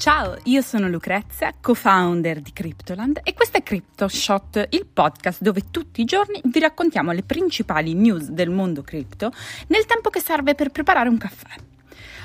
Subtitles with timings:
[0.00, 6.00] Ciao, io sono Lucrezia, co-founder di Cryptoland e questo è CryptoShot, il podcast dove tutti
[6.00, 9.30] i giorni vi raccontiamo le principali news del mondo cripto
[9.66, 11.69] nel tempo che serve per preparare un caffè.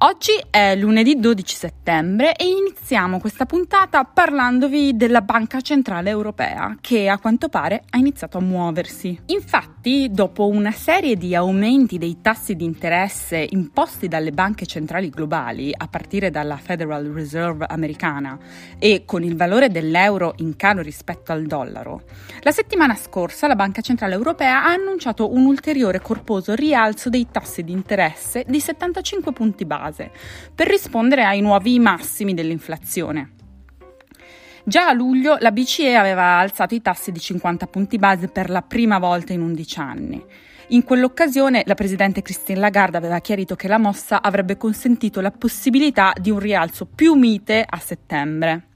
[0.00, 7.08] Oggi è lunedì 12 settembre e iniziamo questa puntata parlandovi della Banca Centrale Europea che
[7.08, 9.18] a quanto pare ha iniziato a muoversi.
[9.26, 15.72] Infatti, dopo una serie di aumenti dei tassi di interesse imposti dalle banche centrali globali,
[15.74, 18.38] a partire dalla Federal Reserve americana
[18.78, 22.02] e con il valore dell'euro in calo rispetto al dollaro,
[22.42, 27.64] la settimana scorsa la Banca Centrale Europea ha annunciato un ulteriore corposo rialzo dei tassi
[27.64, 30.10] di interesse di 75 punti base base
[30.54, 33.30] per rispondere ai nuovi massimi dell'inflazione.
[34.64, 38.62] Già a luglio la BCE aveva alzato i tassi di 50 punti base per la
[38.62, 40.24] prima volta in 11 anni.
[40.70, 46.12] In quell'occasione la presidente Christine Lagarde aveva chiarito che la mossa avrebbe consentito la possibilità
[46.20, 48.70] di un rialzo più mite a settembre.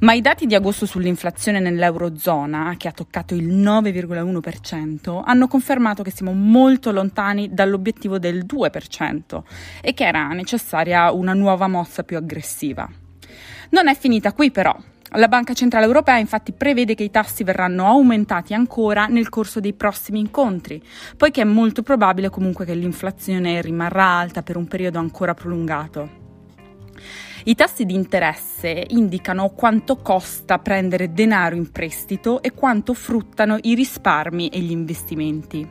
[0.00, 6.10] Ma i dati di agosto sull'inflazione nell'Eurozona, che ha toccato il 9,1%, hanno confermato che
[6.10, 9.42] siamo molto lontani dall'obiettivo del 2%
[9.80, 12.86] e che era necessaria una nuova mossa più aggressiva.
[13.70, 14.76] Non è finita qui però.
[15.16, 19.74] La Banca Centrale Europea infatti prevede che i tassi verranno aumentati ancora nel corso dei
[19.74, 20.82] prossimi incontri,
[21.18, 26.20] poiché è molto probabile comunque che l'inflazione rimarrà alta per un periodo ancora prolungato.
[27.44, 33.74] I tassi di interesse indicano quanto costa prendere denaro in prestito e quanto fruttano i
[33.74, 35.68] risparmi e gli investimenti.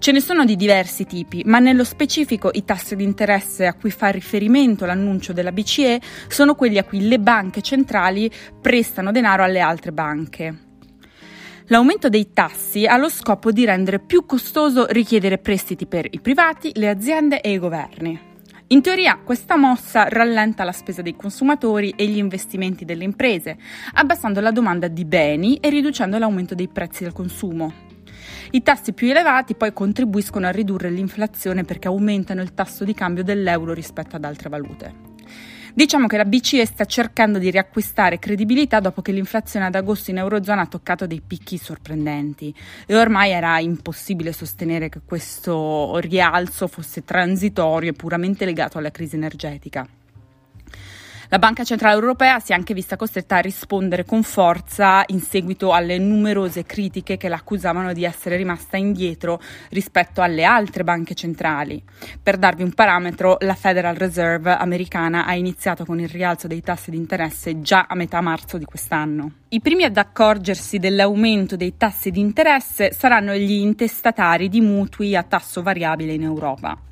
[0.00, 3.90] Ce ne sono di diversi tipi, ma nello specifico i tassi di interesse a cui
[3.90, 9.58] fa riferimento l'annuncio della BCE sono quelli a cui le banche centrali prestano denaro alle
[9.58, 10.66] altre banche.
[11.66, 16.70] L'aumento dei tassi ha lo scopo di rendere più costoso richiedere prestiti per i privati,
[16.76, 18.18] le aziende e i governi.
[18.68, 23.58] In teoria questa mossa rallenta la spesa dei consumatori e gli investimenti delle imprese,
[23.94, 27.87] abbassando la domanda di beni e riducendo l'aumento dei prezzi del consumo.
[28.50, 33.22] I tassi più elevati poi contribuiscono a ridurre l'inflazione perché aumentano il tasso di cambio
[33.22, 35.08] dell'euro rispetto ad altre valute.
[35.74, 40.16] Diciamo che la BCE sta cercando di riacquistare credibilità dopo che l'inflazione ad agosto in
[40.16, 42.52] Eurozona ha toccato dei picchi sorprendenti
[42.86, 49.14] e ormai era impossibile sostenere che questo rialzo fosse transitorio e puramente legato alla crisi
[49.14, 49.86] energetica.
[51.30, 55.74] La Banca Centrale Europea si è anche vista costretta a rispondere con forza in seguito
[55.74, 61.84] alle numerose critiche che l'accusavano di essere rimasta indietro rispetto alle altre banche centrali.
[62.22, 66.90] Per darvi un parametro, la Federal Reserve americana ha iniziato con il rialzo dei tassi
[66.90, 69.32] di interesse già a metà marzo di quest'anno.
[69.50, 75.24] I primi ad accorgersi dell'aumento dei tassi di interesse saranno gli intestatari di mutui a
[75.24, 76.87] tasso variabile in Europa.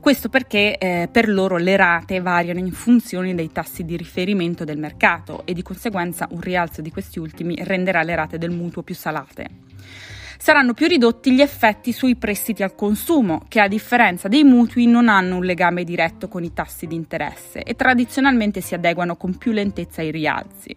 [0.00, 4.78] Questo perché eh, per loro le rate variano in funzione dei tassi di riferimento del
[4.78, 8.94] mercato e di conseguenza un rialzo di questi ultimi renderà le rate del mutuo più
[8.94, 9.66] salate
[10.38, 15.08] saranno più ridotti gli effetti sui prestiti al consumo, che a differenza dei mutui non
[15.08, 19.52] hanno un legame diretto con i tassi di interesse e tradizionalmente si adeguano con più
[19.52, 20.74] lentezza ai rialzi,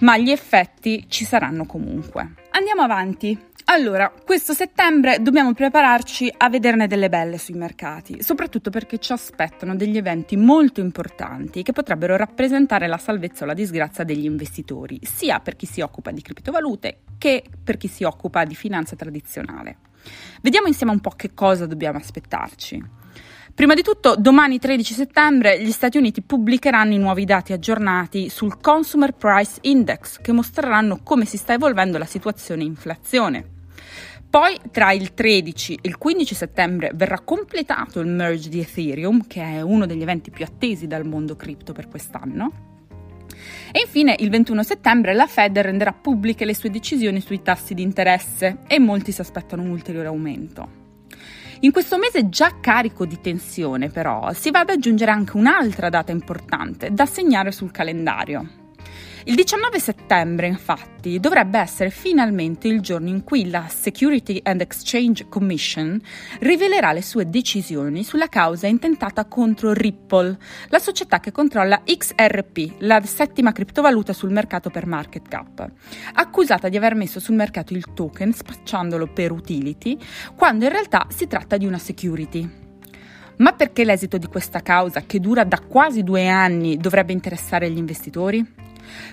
[0.00, 2.34] ma gli effetti ci saranno comunque.
[2.50, 3.52] Andiamo avanti.
[3.66, 9.74] Allora, questo settembre dobbiamo prepararci a vederne delle belle sui mercati, soprattutto perché ci aspettano
[9.74, 15.40] degli eventi molto importanti che potrebbero rappresentare la salvezza o la disgrazia degli investitori, sia
[15.40, 19.78] per chi si occupa di criptovalute che per chi si occupa di finanza tradizionale.
[20.42, 23.03] Vediamo insieme un po' che cosa dobbiamo aspettarci.
[23.54, 28.60] Prima di tutto, domani 13 settembre gli Stati Uniti pubblicheranno i nuovi dati aggiornati sul
[28.60, 33.46] Consumer Price Index che mostreranno come si sta evolvendo la situazione inflazione.
[34.28, 39.40] Poi tra il 13 e il 15 settembre verrà completato il merge di Ethereum, che
[39.40, 42.52] è uno degli eventi più attesi dal mondo cripto per quest'anno.
[43.70, 47.82] E infine il 21 settembre la Fed renderà pubbliche le sue decisioni sui tassi di
[47.82, 50.83] interesse e molti si aspettano un ulteriore aumento.
[51.60, 56.12] In questo mese già carico di tensione però si va ad aggiungere anche un'altra data
[56.12, 58.63] importante da segnare sul calendario,
[59.26, 65.28] il 19 settembre, infatti, dovrebbe essere finalmente il giorno in cui la Security and Exchange
[65.30, 65.98] Commission
[66.40, 70.36] rivelerà le sue decisioni sulla causa intentata contro Ripple,
[70.68, 75.70] la società che controlla XRP, la settima criptovaluta sul mercato per market cap,
[76.12, 79.96] accusata di aver messo sul mercato il token spacciandolo per utility,
[80.36, 82.62] quando in realtà si tratta di una security.
[83.36, 87.78] Ma perché l'esito di questa causa, che dura da quasi due anni, dovrebbe interessare gli
[87.78, 88.63] investitori?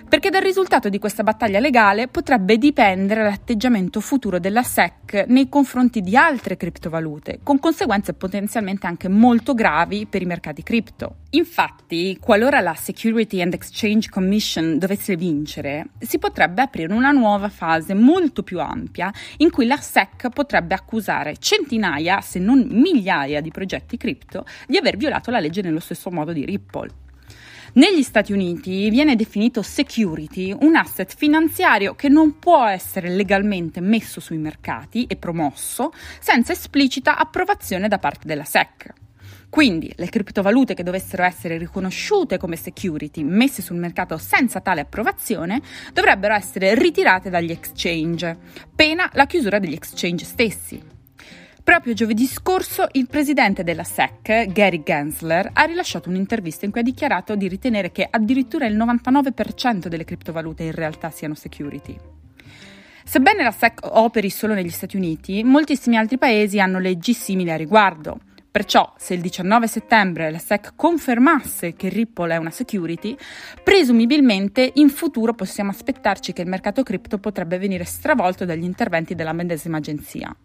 [0.08, 6.02] Perché dal risultato di questa battaglia legale potrebbe dipendere l'atteggiamento futuro della SEC nei confronti
[6.02, 11.16] di altre criptovalute, con conseguenze potenzialmente anche molto gravi per i mercati cripto.
[11.32, 17.94] Infatti, qualora la Security and Exchange Commission dovesse vincere, si potrebbe aprire una nuova fase
[17.94, 23.96] molto più ampia in cui la SEC potrebbe accusare centinaia, se non migliaia di progetti
[23.96, 27.01] cripto di aver violato la legge nello stesso modo di Ripple.
[27.74, 34.20] Negli Stati Uniti viene definito security un asset finanziario che non può essere legalmente messo
[34.20, 38.94] sui mercati e promosso senza esplicita approvazione da parte della SEC.
[39.50, 45.62] Quindi le criptovalute che dovessero essere riconosciute come security, messe sul mercato senza tale approvazione,
[45.94, 48.38] dovrebbero essere ritirate dagli exchange,
[48.76, 50.91] pena la chiusura degli exchange stessi.
[51.64, 56.84] Proprio giovedì scorso il presidente della SEC, Gary Gensler, ha rilasciato un'intervista in cui ha
[56.84, 61.96] dichiarato di ritenere che addirittura il 99% delle criptovalute in realtà siano security.
[63.04, 67.58] Sebbene la SEC operi solo negli Stati Uniti, moltissimi altri paesi hanno leggi simili a
[67.58, 68.20] riguardo.
[68.50, 73.16] Perciò, se il 19 settembre la SEC confermasse che Ripple è una security,
[73.64, 79.34] presumibilmente in futuro possiamo aspettarci che il mercato cripto potrebbe venire stravolto dagli interventi della
[79.34, 80.36] medesima agenzia.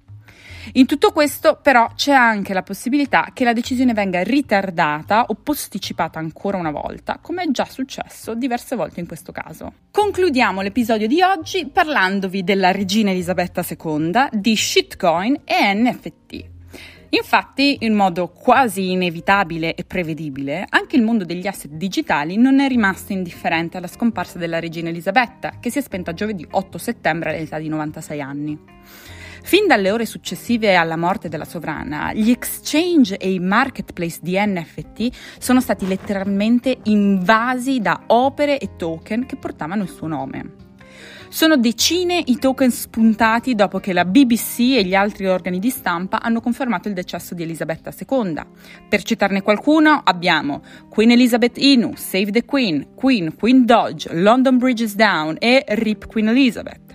[0.73, 6.19] In tutto questo però c'è anche la possibilità che la decisione venga ritardata o posticipata
[6.19, 9.73] ancora una volta, come è già successo diverse volte in questo caso.
[9.91, 16.55] Concludiamo l'episodio di oggi parlandovi della regina Elisabetta II, di shitcoin e NFT.
[17.11, 22.67] Infatti, in modo quasi inevitabile e prevedibile, anche il mondo degli asset digitali non è
[22.67, 27.59] rimasto indifferente alla scomparsa della regina Elisabetta, che si è spenta giovedì 8 settembre all'età
[27.59, 28.59] di 96 anni.
[29.47, 35.39] Fin dalle ore successive alla morte della sovrana, gli exchange e i marketplace di NFT
[35.39, 40.55] sono stati letteralmente invasi da opere e token che portavano il suo nome.
[41.29, 46.21] Sono decine i token spuntati dopo che la BBC e gli altri organi di stampa
[46.21, 48.41] hanno confermato il decesso di Elisabetta II.
[48.89, 54.97] Per citarne qualcuno abbiamo Queen Elizabeth Inu, Save the Queen, Queen, Queen Dodge, London Bridges
[54.97, 56.86] Down e RIP Queen Elizabeth.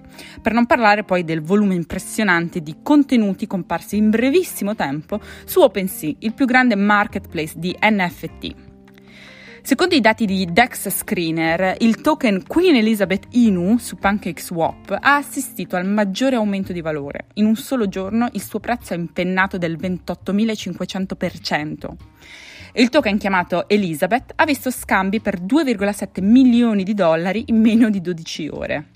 [0.41, 6.15] Per non parlare poi del volume impressionante di contenuti comparsi in brevissimo tempo su OpenSea,
[6.19, 8.69] il più grande marketplace di NFT.
[9.63, 15.75] Secondo i dati di Dex Screener, il token Queen Elizabeth Inu su PancakeSwap ha assistito
[15.75, 17.27] al maggiore aumento di valore.
[17.35, 21.89] In un solo giorno il suo prezzo è impennato del 28.500%.
[22.73, 28.01] Il token chiamato Elizabeth ha visto scambi per 2,7 milioni di dollari in meno di
[28.01, 28.90] 12 ore.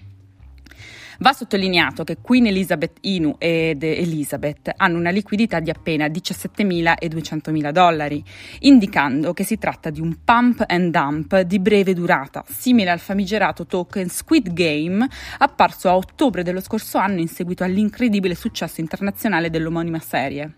[1.20, 7.08] Va sottolineato che Queen Elizabeth Inu ed Elizabeth hanno una liquidità di appena 17.000 e
[7.08, 8.24] 200.000 dollari,
[8.60, 13.66] indicando che si tratta di un pump and dump di breve durata, simile al famigerato
[13.66, 15.08] token Squid Game
[15.38, 20.56] apparso a ottobre dello scorso anno in seguito all'incredibile successo internazionale dell'omonima serie.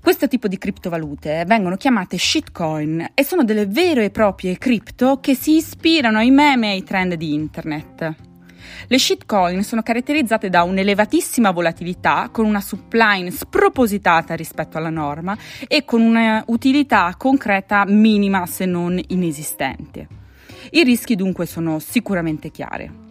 [0.00, 5.34] Questo tipo di criptovalute vengono chiamate shitcoin e sono delle vere e proprie cripto che
[5.34, 8.33] si ispirano ai meme e ai trend di internet.
[8.86, 15.84] Le shitcoin sono caratterizzate da un'elevatissima volatilità, con una supply spropositata rispetto alla norma e
[15.84, 20.06] con un'utilità concreta minima se non inesistente.
[20.70, 23.02] I rischi dunque sono sicuramente chiari.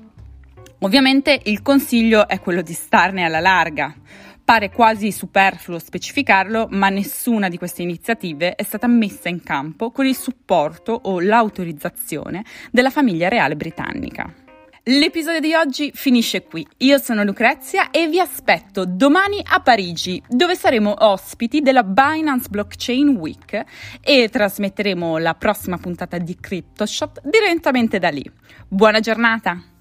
[0.80, 3.96] Ovviamente il consiglio è quello di starne alla larga.
[4.44, 10.06] Pare quasi superfluo specificarlo, ma nessuna di queste iniziative è stata messa in campo con
[10.06, 14.43] il supporto o l'autorizzazione della famiglia reale britannica.
[14.88, 16.68] L'episodio di oggi finisce qui.
[16.80, 23.16] Io sono Lucrezia e vi aspetto domani a Parigi, dove saremo ospiti della Binance Blockchain
[23.16, 23.64] Week
[24.02, 28.30] e trasmetteremo la prossima puntata di CryptoShot direttamente da lì.
[28.68, 29.73] Buona giornata!